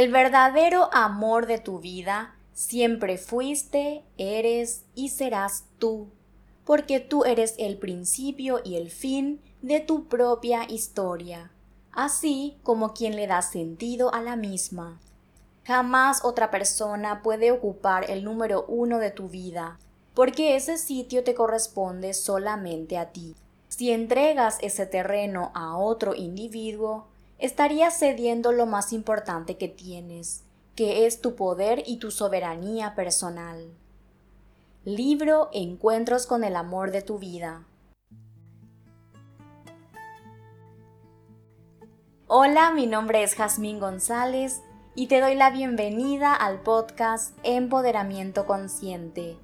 El 0.00 0.10
verdadero 0.10 0.88
amor 0.94 1.44
de 1.44 1.58
tu 1.58 1.78
vida 1.78 2.34
siempre 2.54 3.18
fuiste, 3.18 4.02
eres 4.16 4.86
y 4.94 5.10
serás 5.10 5.66
tú, 5.78 6.08
porque 6.64 7.00
tú 7.00 7.24
eres 7.26 7.54
el 7.58 7.76
principio 7.76 8.62
y 8.64 8.76
el 8.76 8.90
fin 8.90 9.42
de 9.60 9.78
tu 9.80 10.08
propia 10.08 10.64
historia, 10.66 11.52
así 11.92 12.56
como 12.62 12.94
quien 12.94 13.14
le 13.14 13.26
da 13.26 13.42
sentido 13.42 14.14
a 14.14 14.22
la 14.22 14.36
misma. 14.36 14.98
Jamás 15.64 16.24
otra 16.24 16.50
persona 16.50 17.20
puede 17.22 17.52
ocupar 17.52 18.10
el 18.10 18.24
número 18.24 18.64
uno 18.68 19.00
de 19.00 19.10
tu 19.10 19.28
vida, 19.28 19.78
porque 20.14 20.56
ese 20.56 20.78
sitio 20.78 21.24
te 21.24 21.34
corresponde 21.34 22.14
solamente 22.14 22.96
a 22.96 23.12
ti. 23.12 23.36
Si 23.68 23.90
entregas 23.90 24.56
ese 24.62 24.86
terreno 24.86 25.52
a 25.52 25.76
otro 25.76 26.14
individuo, 26.14 27.09
estarías 27.40 27.98
cediendo 27.98 28.52
lo 28.52 28.66
más 28.66 28.92
importante 28.92 29.56
que 29.56 29.68
tienes, 29.68 30.44
que 30.76 31.06
es 31.06 31.20
tu 31.20 31.34
poder 31.34 31.82
y 31.86 31.98
tu 31.98 32.10
soberanía 32.10 32.94
personal. 32.94 33.72
Libro 34.84 35.48
Encuentros 35.52 36.26
con 36.26 36.44
el 36.44 36.54
amor 36.54 36.90
de 36.90 37.02
tu 37.02 37.18
vida. 37.18 37.64
Hola, 42.26 42.70
mi 42.72 42.86
nombre 42.86 43.22
es 43.22 43.34
Jazmín 43.34 43.80
González 43.80 44.60
y 44.94 45.06
te 45.06 45.20
doy 45.20 45.34
la 45.34 45.50
bienvenida 45.50 46.34
al 46.34 46.60
podcast 46.60 47.36
Empoderamiento 47.42 48.46
Consciente, 48.46 49.38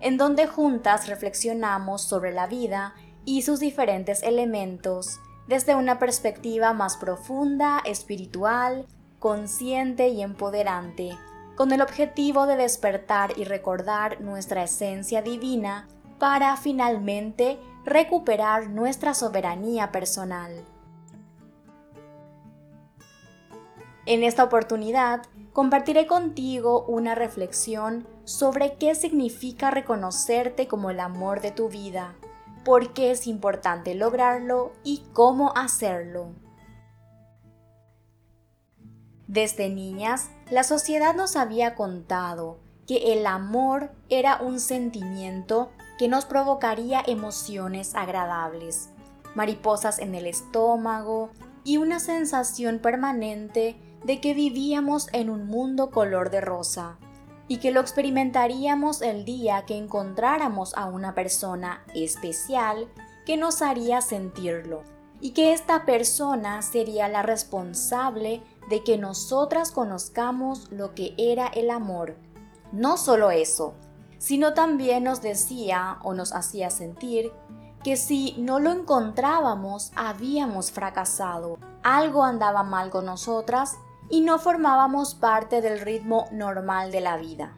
en 0.00 0.16
donde 0.16 0.46
juntas 0.46 1.08
reflexionamos 1.08 2.02
sobre 2.02 2.32
la 2.32 2.46
vida 2.46 2.94
y 3.24 3.42
sus 3.42 3.60
diferentes 3.60 4.22
elementos 4.22 5.18
desde 5.50 5.74
una 5.74 5.98
perspectiva 5.98 6.72
más 6.72 6.96
profunda, 6.96 7.80
espiritual, 7.84 8.86
consciente 9.18 10.08
y 10.08 10.22
empoderante, 10.22 11.18
con 11.56 11.72
el 11.72 11.82
objetivo 11.82 12.46
de 12.46 12.56
despertar 12.56 13.36
y 13.36 13.42
recordar 13.42 14.20
nuestra 14.20 14.62
esencia 14.62 15.22
divina 15.22 15.88
para 16.20 16.56
finalmente 16.56 17.58
recuperar 17.84 18.70
nuestra 18.70 19.12
soberanía 19.12 19.90
personal. 19.90 20.52
En 24.06 24.22
esta 24.22 24.44
oportunidad 24.44 25.22
compartiré 25.52 26.06
contigo 26.06 26.84
una 26.86 27.16
reflexión 27.16 28.06
sobre 28.22 28.74
qué 28.74 28.94
significa 28.94 29.72
reconocerte 29.72 30.68
como 30.68 30.90
el 30.90 31.00
amor 31.00 31.40
de 31.40 31.50
tu 31.50 31.68
vida 31.68 32.14
por 32.64 32.92
qué 32.92 33.10
es 33.10 33.26
importante 33.26 33.94
lograrlo 33.94 34.72
y 34.84 35.02
cómo 35.12 35.52
hacerlo. 35.56 36.32
Desde 39.26 39.68
niñas, 39.68 40.30
la 40.50 40.64
sociedad 40.64 41.14
nos 41.14 41.36
había 41.36 41.74
contado 41.74 42.58
que 42.86 43.12
el 43.12 43.26
amor 43.26 43.92
era 44.08 44.38
un 44.42 44.58
sentimiento 44.58 45.70
que 45.98 46.08
nos 46.08 46.24
provocaría 46.24 47.02
emociones 47.06 47.94
agradables, 47.94 48.90
mariposas 49.34 50.00
en 50.00 50.14
el 50.14 50.26
estómago 50.26 51.30
y 51.62 51.76
una 51.76 52.00
sensación 52.00 52.80
permanente 52.80 53.76
de 54.04 54.20
que 54.20 54.34
vivíamos 54.34 55.08
en 55.12 55.30
un 55.30 55.46
mundo 55.46 55.90
color 55.90 56.30
de 56.30 56.40
rosa 56.40 56.98
y 57.50 57.56
que 57.56 57.72
lo 57.72 57.80
experimentaríamos 57.80 59.02
el 59.02 59.24
día 59.24 59.64
que 59.66 59.76
encontráramos 59.76 60.72
a 60.76 60.84
una 60.84 61.16
persona 61.16 61.82
especial 61.96 62.86
que 63.26 63.36
nos 63.36 63.60
haría 63.60 64.02
sentirlo 64.02 64.84
y 65.20 65.32
que 65.32 65.52
esta 65.52 65.84
persona 65.84 66.62
sería 66.62 67.08
la 67.08 67.22
responsable 67.22 68.40
de 68.68 68.84
que 68.84 68.98
nosotras 68.98 69.72
conozcamos 69.72 70.70
lo 70.70 70.94
que 70.94 71.12
era 71.18 71.48
el 71.48 71.70
amor. 71.70 72.14
No 72.70 72.96
solo 72.96 73.32
eso, 73.32 73.74
sino 74.18 74.54
también 74.54 75.02
nos 75.02 75.20
decía 75.20 75.98
o 76.04 76.14
nos 76.14 76.32
hacía 76.32 76.70
sentir 76.70 77.32
que 77.82 77.96
si 77.96 78.36
no 78.38 78.60
lo 78.60 78.70
encontrábamos 78.70 79.90
habíamos 79.96 80.70
fracasado, 80.70 81.58
algo 81.82 82.22
andaba 82.22 82.62
mal 82.62 82.90
con 82.90 83.06
nosotras 83.06 83.76
y 84.10 84.20
no 84.20 84.38
formábamos 84.38 85.14
parte 85.14 85.62
del 85.62 85.80
ritmo 85.80 86.26
normal 86.32 86.90
de 86.90 87.00
la 87.00 87.16
vida. 87.16 87.56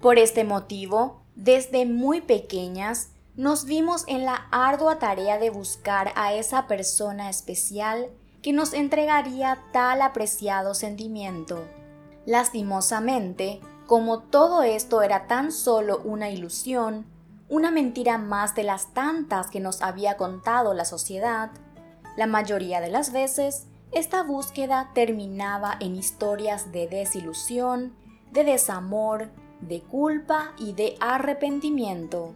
Por 0.00 0.18
este 0.18 0.44
motivo, 0.44 1.22
desde 1.36 1.86
muy 1.86 2.20
pequeñas, 2.20 3.10
nos 3.36 3.64
vimos 3.64 4.04
en 4.06 4.24
la 4.24 4.46
ardua 4.50 4.98
tarea 4.98 5.38
de 5.38 5.50
buscar 5.50 6.12
a 6.16 6.34
esa 6.34 6.66
persona 6.66 7.30
especial 7.30 8.10
que 8.42 8.52
nos 8.52 8.74
entregaría 8.74 9.58
tal 9.72 10.02
apreciado 10.02 10.74
sentimiento. 10.74 11.64
Lastimosamente, 12.26 13.60
como 13.86 14.20
todo 14.20 14.62
esto 14.62 15.02
era 15.02 15.26
tan 15.26 15.50
solo 15.50 16.00
una 16.04 16.30
ilusión, 16.30 17.06
una 17.48 17.70
mentira 17.70 18.18
más 18.18 18.54
de 18.54 18.64
las 18.64 18.92
tantas 18.94 19.48
que 19.48 19.60
nos 19.60 19.82
había 19.82 20.16
contado 20.16 20.74
la 20.74 20.84
sociedad, 20.84 21.50
la 22.16 22.26
mayoría 22.26 22.80
de 22.80 22.90
las 22.90 23.12
veces 23.12 23.66
esta 23.94 24.22
búsqueda 24.22 24.90
terminaba 24.92 25.76
en 25.80 25.94
historias 25.96 26.72
de 26.72 26.88
desilusión, 26.88 27.94
de 28.32 28.44
desamor, 28.44 29.30
de 29.60 29.80
culpa 29.80 30.52
y 30.58 30.72
de 30.72 30.96
arrepentimiento. 31.00 32.34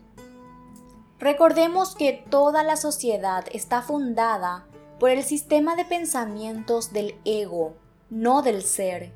Recordemos 1.18 1.96
que 1.96 2.12
toda 2.12 2.62
la 2.62 2.76
sociedad 2.76 3.44
está 3.52 3.82
fundada 3.82 4.66
por 5.00 5.10
el 5.10 5.24
sistema 5.24 5.74
de 5.74 5.84
pensamientos 5.84 6.92
del 6.92 7.16
ego, 7.24 7.74
no 8.08 8.42
del 8.42 8.62
ser. 8.62 9.12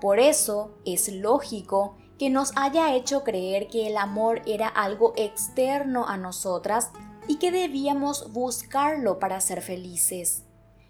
Por 0.00 0.20
eso 0.20 0.72
es 0.84 1.08
lógico 1.08 1.96
que 2.18 2.28
nos 2.28 2.52
haya 2.56 2.94
hecho 2.94 3.24
creer 3.24 3.68
que 3.68 3.86
el 3.86 3.96
amor 3.96 4.42
era 4.46 4.68
algo 4.68 5.14
externo 5.16 6.06
a 6.06 6.18
nosotras 6.18 6.90
y 7.26 7.36
que 7.36 7.50
debíamos 7.50 8.32
buscarlo 8.32 9.18
para 9.18 9.40
ser 9.40 9.62
felices. 9.62 10.44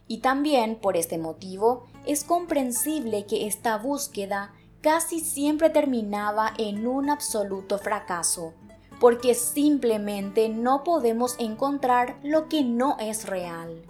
Y 0.08 0.18
también 0.18 0.76
por 0.76 0.96
este 0.96 1.18
motivo 1.18 1.86
es 2.06 2.24
comprensible 2.24 3.26
que 3.26 3.46
esta 3.46 3.78
búsqueda 3.78 4.52
casi 4.82 5.20
siempre 5.20 5.70
terminaba 5.70 6.52
en 6.58 6.86
un 6.86 7.08
absoluto 7.08 7.78
fracaso, 7.78 8.52
porque 9.00 9.34
simplemente 9.34 10.48
no 10.48 10.82
podemos 10.84 11.36
encontrar 11.38 12.18
lo 12.22 12.48
que 12.48 12.64
no 12.64 12.96
es 12.98 13.26
real. 13.26 13.82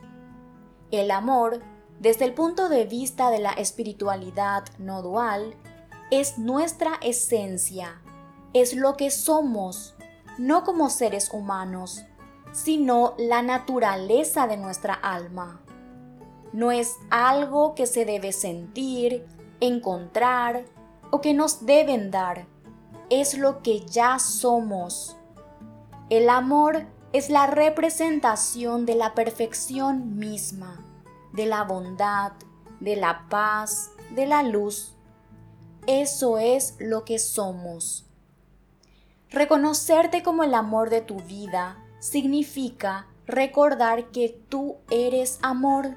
El 0.90 1.10
amor, 1.10 1.60
desde 1.98 2.26
el 2.26 2.34
punto 2.34 2.68
de 2.68 2.84
vista 2.84 3.30
de 3.30 3.38
la 3.38 3.52
espiritualidad 3.52 4.64
no 4.78 5.02
dual, 5.02 5.54
es 6.10 6.36
nuestra 6.36 6.98
esencia, 7.00 8.02
es 8.52 8.76
lo 8.76 8.98
que 8.98 9.10
somos, 9.10 9.94
no 10.36 10.62
como 10.62 10.90
seres 10.90 11.30
humanos, 11.32 12.04
sino 12.52 13.14
la 13.16 13.40
naturaleza 13.40 14.46
de 14.46 14.58
nuestra 14.58 14.92
alma 14.92 15.62
no 16.52 16.70
es 16.70 16.96
algo 17.10 17.74
que 17.74 17.86
se 17.86 18.04
debe 18.04 18.32
sentir, 18.32 19.26
encontrar 19.60 20.64
o 21.10 21.20
que 21.20 21.34
nos 21.34 21.64
deben 21.66 22.10
dar. 22.10 22.46
Es 23.10 23.36
lo 23.36 23.62
que 23.62 23.80
ya 23.80 24.18
somos. 24.18 25.16
El 26.10 26.28
amor 26.28 26.86
es 27.12 27.30
la 27.30 27.46
representación 27.46 28.86
de 28.86 28.94
la 28.94 29.14
perfección 29.14 30.18
misma, 30.18 30.84
de 31.32 31.46
la 31.46 31.64
bondad, 31.64 32.32
de 32.80 32.96
la 32.96 33.26
paz, 33.28 33.91
de 34.14 34.26
la 34.26 34.42
luz. 34.42 34.94
Eso 35.86 36.38
es 36.38 36.76
lo 36.78 37.04
que 37.04 37.18
somos. 37.18 38.06
Reconocerte 39.30 40.22
como 40.22 40.44
el 40.44 40.54
amor 40.54 40.91
de 40.91 41.00
tu 41.00 41.16
vida 41.16 41.82
significa 41.98 43.06
recordar 43.26 44.10
que 44.10 44.28
tú 44.48 44.76
eres 44.91 45.38
amor 45.42 45.96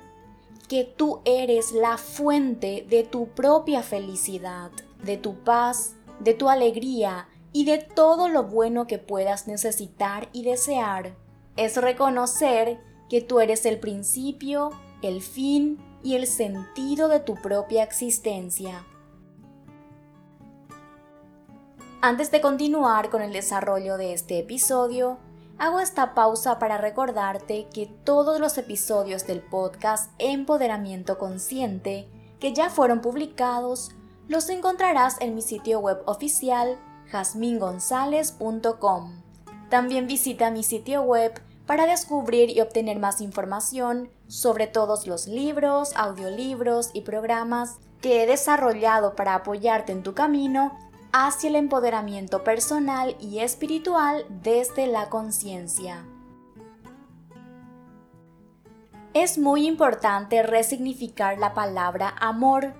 que 0.67 0.83
tú 0.83 1.21
eres 1.25 1.71
la 1.71 1.97
fuente 1.97 2.85
de 2.89 3.03
tu 3.03 3.27
propia 3.29 3.83
felicidad, 3.83 4.71
de 5.03 5.17
tu 5.17 5.35
paz, 5.43 5.95
de 6.19 6.33
tu 6.33 6.49
alegría 6.49 7.27
y 7.51 7.65
de 7.65 7.77
todo 7.77 8.27
lo 8.27 8.43
bueno 8.43 8.87
que 8.87 8.97
puedas 8.97 9.47
necesitar 9.47 10.29
y 10.33 10.43
desear. 10.43 11.15
Es 11.55 11.77
reconocer 11.77 12.79
que 13.09 13.21
tú 13.21 13.39
eres 13.39 13.65
el 13.65 13.79
principio, 13.79 14.71
el 15.01 15.21
fin 15.21 15.77
y 16.03 16.15
el 16.15 16.27
sentido 16.27 17.07
de 17.07 17.19
tu 17.19 17.35
propia 17.35 17.83
existencia. 17.83 18.85
Antes 22.01 22.29
de 22.29 22.41
continuar 22.41 23.09
con 23.09 23.21
el 23.21 23.33
desarrollo 23.33 23.97
de 23.97 24.13
este 24.13 24.37
episodio, 24.37 25.17
Hago 25.57 25.79
esta 25.79 26.13
pausa 26.13 26.59
para 26.59 26.77
recordarte 26.77 27.67
que 27.73 27.85
todos 27.85 28.41
los 28.41 28.57
episodios 28.57 29.25
del 29.25 29.41
podcast 29.41 30.11
Empoderamiento 30.17 31.17
Consciente 31.17 32.09
que 32.41 32.53
ya 32.53 32.69
fueron 32.69 32.99
publicados 32.99 33.91
los 34.27 34.49
encontrarás 34.49 35.15
en 35.21 35.33
mi 35.33 35.41
sitio 35.41 35.79
web 35.79 36.01
oficial 36.07 36.77
jasmingonzalez.com. 37.09 39.21
También 39.69 40.07
visita 40.07 40.51
mi 40.51 40.63
sitio 40.63 41.03
web 41.03 41.41
para 41.65 41.85
descubrir 41.85 42.49
y 42.49 42.59
obtener 42.59 42.99
más 42.99 43.21
información 43.21 44.09
sobre 44.27 44.67
todos 44.67 45.07
los 45.07 45.25
libros, 45.25 45.93
audiolibros 45.95 46.89
y 46.93 46.99
programas 47.01 47.77
que 48.01 48.23
he 48.23 48.27
desarrollado 48.27 49.15
para 49.15 49.35
apoyarte 49.35 49.93
en 49.93 50.03
tu 50.03 50.13
camino 50.13 50.77
hacia 51.17 51.47
el 51.47 51.55
empoderamiento 51.55 52.43
personal 52.43 53.15
y 53.21 53.39
espiritual 53.39 54.25
desde 54.43 54.85
la 54.85 55.09
conciencia. 55.09 56.05
Es 59.13 59.37
muy 59.37 59.65
importante 59.65 60.43
resignificar 60.43 61.37
la 61.37 61.53
palabra 61.53 62.13
amor, 62.19 62.73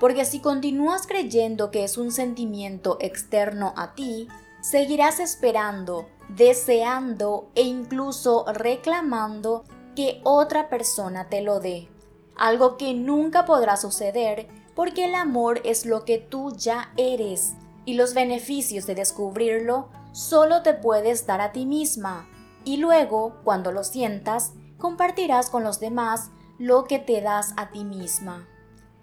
porque 0.00 0.24
si 0.24 0.40
continúas 0.40 1.06
creyendo 1.06 1.70
que 1.70 1.84
es 1.84 1.98
un 1.98 2.10
sentimiento 2.10 2.96
externo 3.02 3.74
a 3.76 3.94
ti, 3.94 4.28
seguirás 4.62 5.20
esperando, 5.20 6.08
deseando 6.30 7.50
e 7.54 7.64
incluso 7.64 8.46
reclamando 8.50 9.64
que 9.94 10.22
otra 10.24 10.70
persona 10.70 11.28
te 11.28 11.42
lo 11.42 11.60
dé, 11.60 11.90
algo 12.34 12.78
que 12.78 12.94
nunca 12.94 13.44
podrá 13.44 13.76
suceder 13.76 14.48
porque 14.74 15.04
el 15.04 15.14
amor 15.14 15.60
es 15.64 15.84
lo 15.84 16.06
que 16.06 16.16
tú 16.16 16.50
ya 16.56 16.90
eres 16.96 17.56
y 17.84 17.94
los 17.94 18.14
beneficios 18.14 18.86
de 18.86 18.94
descubrirlo 18.94 19.88
solo 20.12 20.62
te 20.62 20.74
puedes 20.74 21.26
dar 21.26 21.40
a 21.40 21.52
ti 21.52 21.66
misma 21.66 22.28
y 22.64 22.78
luego, 22.78 23.40
cuando 23.44 23.72
lo 23.72 23.84
sientas, 23.84 24.52
compartirás 24.78 25.50
con 25.50 25.64
los 25.64 25.80
demás 25.80 26.30
lo 26.58 26.84
que 26.84 26.98
te 26.98 27.20
das 27.20 27.52
a 27.56 27.70
ti 27.70 27.84
misma. 27.84 28.48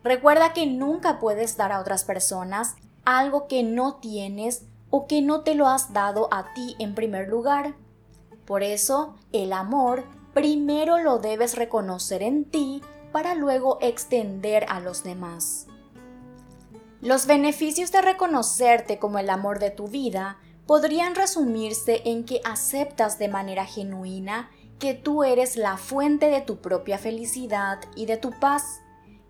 Recuerda 0.03 0.53
que 0.53 0.65
nunca 0.65 1.19
puedes 1.19 1.57
dar 1.57 1.71
a 1.71 1.79
otras 1.79 2.03
personas 2.03 2.75
algo 3.05 3.47
que 3.47 3.63
no 3.63 3.95
tienes 3.95 4.65
o 4.89 5.07
que 5.07 5.21
no 5.21 5.41
te 5.41 5.55
lo 5.55 5.67
has 5.67 5.93
dado 5.93 6.27
a 6.31 6.53
ti 6.53 6.75
en 6.79 6.95
primer 6.95 7.29
lugar. 7.29 7.75
Por 8.45 8.63
eso, 8.63 9.15
el 9.31 9.53
amor 9.53 10.03
primero 10.33 10.97
lo 10.97 11.19
debes 11.19 11.55
reconocer 11.55 12.23
en 12.23 12.45
ti 12.45 12.81
para 13.11 13.35
luego 13.35 13.77
extender 13.81 14.65
a 14.69 14.79
los 14.79 15.03
demás. 15.03 15.67
Los 17.01 17.25
beneficios 17.25 17.91
de 17.91 17.99
reconocerte 18.01 18.99
como 18.99 19.17
el 19.17 19.31
amor 19.31 19.57
de 19.57 19.71
tu 19.71 19.87
vida 19.87 20.37
podrían 20.67 21.15
resumirse 21.15 22.03
en 22.05 22.25
que 22.25 22.41
aceptas 22.45 23.17
de 23.17 23.27
manera 23.27 23.65
genuina 23.65 24.51
que 24.77 24.93
tú 24.93 25.23
eres 25.23 25.57
la 25.57 25.77
fuente 25.77 26.27
de 26.27 26.41
tu 26.41 26.57
propia 26.61 26.99
felicidad 26.99 27.79
y 27.95 28.05
de 28.05 28.17
tu 28.17 28.29
paz, 28.39 28.81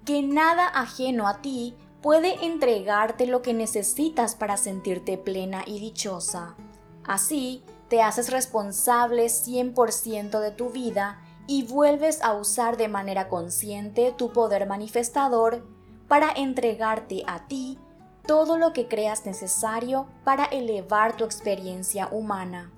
que 0.04 0.22
nada 0.22 0.68
ajeno 0.68 1.30
a 1.30 1.42
ti 1.42 1.76
puede 2.02 2.46
entregarte 2.46 3.26
lo 3.26 3.42
que 3.42 3.54
necesitas 3.54 4.36
para 4.36 4.58
sentirte 4.58 5.18
plena 5.18 5.64
y 5.66 5.80
dichosa. 5.80 6.58
Así, 7.06 7.64
te 7.88 8.02
haces 8.02 8.32
responsable 8.32 9.28
100% 9.28 10.42
de 10.42 10.52
tu 10.52 10.72
vida 10.72 11.22
y 11.48 11.64
vuelves 11.64 12.22
a 12.22 12.34
usar 12.34 12.76
de 12.76 12.90
manera 12.90 13.30
consciente 13.30 14.14
tu 14.18 14.34
poder 14.34 14.68
manifestador 14.68 15.66
para 16.12 16.34
entregarte 16.36 17.24
a 17.26 17.48
ti 17.48 17.80
todo 18.28 18.58
lo 18.58 18.74
que 18.74 18.90
creas 18.90 19.26
necesario 19.26 20.08
para 20.26 20.44
elevar 20.44 21.16
tu 21.16 21.24
experiencia 21.24 22.10
humana. 22.12 22.70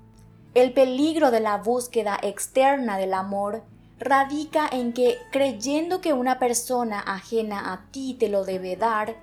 El 0.53 0.71
peligro 0.71 1.31
de 1.31 1.39
la 1.39 1.57
búsqueda 1.57 2.15
externa 2.21 2.95
del 2.99 3.15
amor 3.15 3.63
radica 3.97 4.69
en 4.71 4.93
que 4.93 5.17
creyendo 5.31 5.99
que 5.99 6.13
una 6.13 6.37
persona 6.37 6.99
ajena 6.99 7.73
a 7.73 7.89
ti 7.89 8.15
te 8.19 8.29
lo 8.29 8.45
debe 8.45 8.75
dar, 8.75 9.15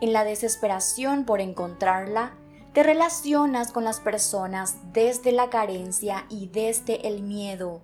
en 0.00 0.14
la 0.14 0.24
desesperación 0.24 1.26
por 1.26 1.42
encontrarla, 1.42 2.32
te 2.72 2.82
relacionas 2.82 3.70
con 3.70 3.84
las 3.84 4.00
personas 4.00 4.76
desde 4.94 5.30
la 5.30 5.50
carencia 5.50 6.24
y 6.30 6.46
desde 6.46 7.06
el 7.06 7.22
miedo, 7.22 7.82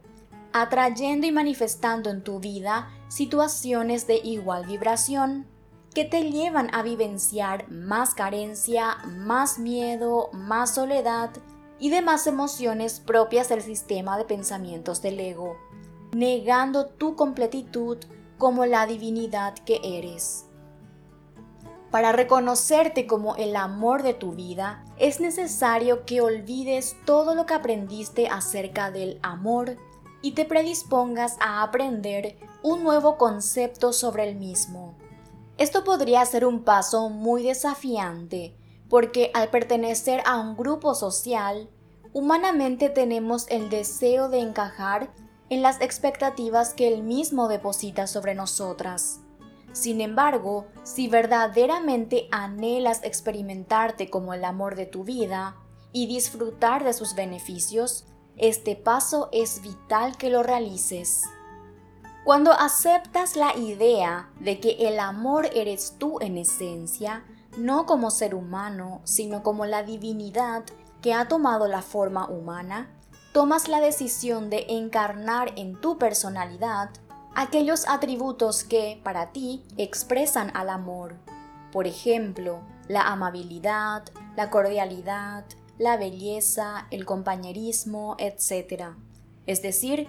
atrayendo 0.54 1.26
y 1.26 1.30
manifestando 1.30 2.08
en 2.08 2.24
tu 2.24 2.40
vida 2.40 2.88
situaciones 3.08 4.06
de 4.06 4.16
igual 4.24 4.64
vibración 4.64 5.52
que 5.94 6.04
te 6.04 6.30
llevan 6.30 6.74
a 6.74 6.82
vivenciar 6.82 7.70
más 7.70 8.14
carencia, 8.14 8.96
más 9.06 9.58
miedo, 9.58 10.28
más 10.32 10.74
soledad 10.74 11.30
y 11.78 11.90
demás 11.90 12.26
emociones 12.26 12.98
propias 12.98 13.48
del 13.48 13.62
sistema 13.62 14.18
de 14.18 14.24
pensamientos 14.24 15.02
del 15.02 15.20
ego, 15.20 15.56
negando 16.12 16.86
tu 16.86 17.14
completitud 17.14 17.98
como 18.38 18.66
la 18.66 18.86
divinidad 18.86 19.54
que 19.54 19.80
eres. 19.84 20.46
Para 21.92 22.10
reconocerte 22.10 23.06
como 23.06 23.36
el 23.36 23.54
amor 23.54 24.02
de 24.02 24.14
tu 24.14 24.32
vida, 24.32 24.84
es 24.98 25.20
necesario 25.20 26.04
que 26.04 26.20
olvides 26.20 26.96
todo 27.04 27.36
lo 27.36 27.46
que 27.46 27.54
aprendiste 27.54 28.26
acerca 28.26 28.90
del 28.90 29.20
amor 29.22 29.76
y 30.20 30.32
te 30.32 30.44
predispongas 30.44 31.36
a 31.38 31.62
aprender 31.62 32.36
un 32.64 32.82
nuevo 32.82 33.16
concepto 33.16 33.92
sobre 33.92 34.28
el 34.28 34.34
mismo. 34.34 34.96
Esto 35.56 35.84
podría 35.84 36.24
ser 36.26 36.44
un 36.44 36.64
paso 36.64 37.10
muy 37.10 37.44
desafiante, 37.44 38.56
porque 38.88 39.30
al 39.34 39.50
pertenecer 39.50 40.20
a 40.26 40.40
un 40.40 40.56
grupo 40.56 40.94
social, 40.94 41.70
humanamente 42.12 42.88
tenemos 42.88 43.46
el 43.48 43.70
deseo 43.70 44.28
de 44.28 44.40
encajar 44.40 45.12
en 45.50 45.62
las 45.62 45.80
expectativas 45.80 46.74
que 46.74 46.88
él 46.88 47.02
mismo 47.02 47.46
deposita 47.46 48.06
sobre 48.08 48.34
nosotras. 48.34 49.20
Sin 49.72 50.00
embargo, 50.00 50.66
si 50.82 51.08
verdaderamente 51.08 52.28
anhelas 52.32 53.02
experimentarte 53.04 54.10
como 54.10 54.34
el 54.34 54.44
amor 54.44 54.74
de 54.74 54.86
tu 54.86 55.04
vida 55.04 55.56
y 55.92 56.06
disfrutar 56.06 56.84
de 56.84 56.92
sus 56.92 57.14
beneficios, 57.14 58.06
este 58.36 58.74
paso 58.74 59.28
es 59.32 59.62
vital 59.62 60.16
que 60.16 60.30
lo 60.30 60.42
realices. 60.42 61.22
Cuando 62.24 62.52
aceptas 62.52 63.36
la 63.36 63.54
idea 63.54 64.30
de 64.40 64.58
que 64.58 64.88
el 64.88 64.98
amor 64.98 65.50
eres 65.54 65.96
tú 65.98 66.20
en 66.22 66.38
esencia, 66.38 67.22
no 67.58 67.84
como 67.84 68.10
ser 68.10 68.34
humano, 68.34 69.02
sino 69.04 69.42
como 69.42 69.66
la 69.66 69.82
divinidad 69.82 70.64
que 71.02 71.12
ha 71.12 71.28
tomado 71.28 71.68
la 71.68 71.82
forma 71.82 72.26
humana, 72.26 72.88
tomas 73.34 73.68
la 73.68 73.78
decisión 73.78 74.48
de 74.48 74.64
encarnar 74.70 75.52
en 75.56 75.78
tu 75.78 75.98
personalidad 75.98 76.88
aquellos 77.34 77.86
atributos 77.86 78.64
que, 78.64 78.98
para 79.04 79.32
ti, 79.32 79.62
expresan 79.76 80.50
al 80.56 80.70
amor. 80.70 81.16
Por 81.72 81.86
ejemplo, 81.86 82.60
la 82.88 83.02
amabilidad, 83.02 84.02
la 84.34 84.48
cordialidad, 84.48 85.44
la 85.76 85.98
belleza, 85.98 86.86
el 86.90 87.04
compañerismo, 87.04 88.16
etc. 88.18 88.94
Es 89.46 89.60
decir, 89.60 90.08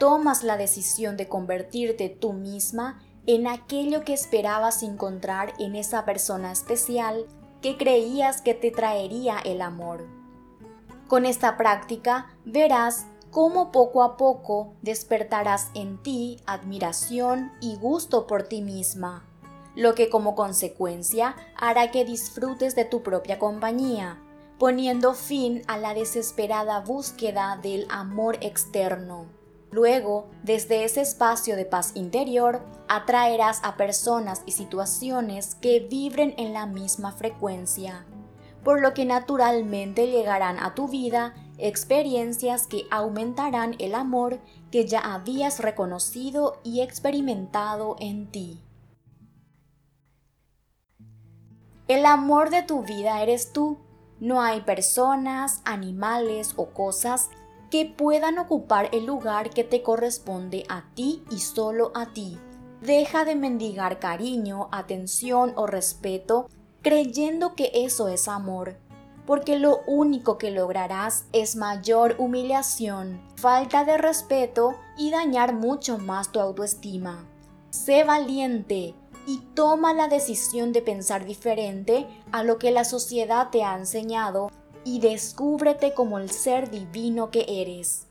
tomas 0.00 0.42
la 0.44 0.56
decisión 0.56 1.18
de 1.18 1.28
convertirte 1.28 2.08
tú 2.08 2.32
misma 2.32 3.02
en 3.26 3.46
aquello 3.46 4.02
que 4.02 4.14
esperabas 4.14 4.82
encontrar 4.82 5.52
en 5.58 5.76
esa 5.76 6.06
persona 6.06 6.50
especial 6.50 7.26
que 7.60 7.76
creías 7.76 8.40
que 8.40 8.54
te 8.54 8.70
traería 8.70 9.38
el 9.44 9.60
amor. 9.60 10.06
Con 11.06 11.26
esta 11.26 11.58
práctica 11.58 12.34
verás 12.46 13.04
cómo 13.30 13.70
poco 13.72 14.02
a 14.02 14.16
poco 14.16 14.72
despertarás 14.80 15.68
en 15.74 16.02
ti 16.02 16.40
admiración 16.46 17.52
y 17.60 17.76
gusto 17.76 18.26
por 18.26 18.44
ti 18.44 18.62
misma, 18.62 19.26
lo 19.76 19.94
que 19.94 20.08
como 20.08 20.34
consecuencia 20.34 21.36
hará 21.58 21.90
que 21.90 22.06
disfrutes 22.06 22.74
de 22.74 22.86
tu 22.86 23.02
propia 23.02 23.38
compañía, 23.38 24.18
poniendo 24.58 25.12
fin 25.12 25.62
a 25.66 25.76
la 25.76 25.92
desesperada 25.92 26.80
búsqueda 26.80 27.58
del 27.62 27.86
amor 27.90 28.38
externo. 28.40 29.39
Luego, 29.72 30.28
desde 30.42 30.84
ese 30.84 31.00
espacio 31.00 31.54
de 31.54 31.64
paz 31.64 31.92
interior, 31.94 32.60
atraerás 32.88 33.60
a 33.62 33.76
personas 33.76 34.42
y 34.44 34.52
situaciones 34.52 35.54
que 35.54 35.80
vibren 35.80 36.34
en 36.38 36.52
la 36.52 36.66
misma 36.66 37.12
frecuencia, 37.12 38.04
por 38.64 38.80
lo 38.80 38.94
que 38.94 39.04
naturalmente 39.04 40.08
llegarán 40.08 40.58
a 40.58 40.74
tu 40.74 40.88
vida 40.88 41.34
experiencias 41.58 42.66
que 42.66 42.86
aumentarán 42.90 43.76
el 43.78 43.94
amor 43.94 44.40
que 44.72 44.86
ya 44.86 45.00
habías 45.00 45.60
reconocido 45.60 46.58
y 46.64 46.80
experimentado 46.80 47.96
en 48.00 48.30
ti. 48.30 48.60
El 51.86 52.06
amor 52.06 52.50
de 52.50 52.62
tu 52.62 52.82
vida 52.82 53.22
eres 53.22 53.52
tú. 53.52 53.78
No 54.20 54.42
hay 54.42 54.60
personas, 54.60 55.60
animales 55.64 56.54
o 56.56 56.70
cosas 56.70 57.30
que 57.70 57.86
puedan 57.86 58.38
ocupar 58.38 58.88
el 58.92 59.06
lugar 59.06 59.50
que 59.50 59.64
te 59.64 59.82
corresponde 59.82 60.64
a 60.68 60.84
ti 60.94 61.22
y 61.30 61.38
solo 61.38 61.92
a 61.94 62.12
ti. 62.12 62.38
Deja 62.80 63.24
de 63.24 63.36
mendigar 63.36 63.98
cariño, 63.98 64.68
atención 64.72 65.52
o 65.56 65.66
respeto 65.66 66.48
creyendo 66.82 67.54
que 67.54 67.70
eso 67.74 68.08
es 68.08 68.26
amor, 68.26 68.76
porque 69.26 69.58
lo 69.58 69.80
único 69.86 70.38
que 70.38 70.50
lograrás 70.50 71.24
es 71.32 71.56
mayor 71.56 72.16
humillación, 72.18 73.20
falta 73.36 73.84
de 73.84 73.98
respeto 73.98 74.74
y 74.96 75.10
dañar 75.10 75.54
mucho 75.54 75.98
más 75.98 76.32
tu 76.32 76.40
autoestima. 76.40 77.26
Sé 77.70 78.02
valiente 78.04 78.94
y 79.26 79.38
toma 79.54 79.92
la 79.92 80.08
decisión 80.08 80.72
de 80.72 80.82
pensar 80.82 81.24
diferente 81.24 82.06
a 82.32 82.42
lo 82.42 82.58
que 82.58 82.70
la 82.70 82.84
sociedad 82.84 83.50
te 83.50 83.62
ha 83.62 83.76
enseñado 83.76 84.50
y 84.84 85.00
descúbrete 85.00 85.94
como 85.94 86.18
el 86.18 86.30
ser 86.30 86.70
divino 86.70 87.30
que 87.30 87.44
eres. 87.48 88.06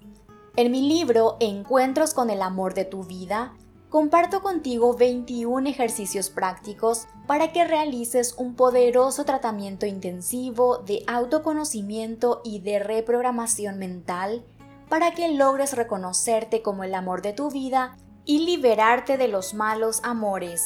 En 0.55 0.71
mi 0.71 0.87
libro 0.87 1.37
Encuentros 1.39 2.13
con 2.13 2.29
el 2.29 2.41
amor 2.41 2.73
de 2.73 2.85
tu 2.85 3.03
vida, 3.03 3.53
comparto 3.89 4.41
contigo 4.41 4.95
21 4.95 5.69
ejercicios 5.69 6.29
prácticos 6.29 7.07
para 7.27 7.51
que 7.51 7.65
realices 7.65 8.35
un 8.37 8.55
poderoso 8.55 9.25
tratamiento 9.25 9.85
intensivo 9.85 10.79
de 10.79 11.03
autoconocimiento 11.07 12.41
y 12.43 12.59
de 12.59 12.79
reprogramación 12.79 13.79
mental 13.79 14.43
para 14.89 15.11
que 15.11 15.31
logres 15.31 15.75
reconocerte 15.75 16.61
como 16.61 16.83
el 16.83 16.95
amor 16.95 17.21
de 17.21 17.33
tu 17.33 17.49
vida 17.49 17.97
y 18.25 18.39
liberarte 18.39 19.17
de 19.17 19.27
los 19.27 19.53
malos 19.53 20.01
amores. 20.03 20.63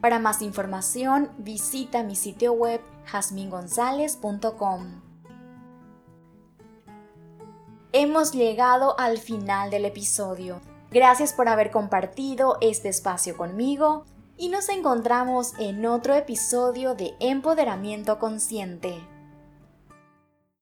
Para 0.00 0.18
más 0.18 0.42
información, 0.42 1.30
visita 1.38 2.02
mi 2.02 2.16
sitio 2.16 2.52
web 2.52 2.80
jasmingonzalez.com. 3.04 5.09
Hemos 7.92 8.30
llegado 8.30 8.94
al 9.00 9.18
final 9.18 9.70
del 9.70 9.84
episodio. 9.84 10.60
Gracias 10.92 11.32
por 11.32 11.48
haber 11.48 11.72
compartido 11.72 12.56
este 12.60 12.88
espacio 12.88 13.36
conmigo 13.36 14.04
y 14.36 14.48
nos 14.48 14.68
encontramos 14.68 15.54
en 15.58 15.84
otro 15.84 16.14
episodio 16.14 16.94
de 16.94 17.14
Empoderamiento 17.18 18.20
Consciente. 18.20 19.00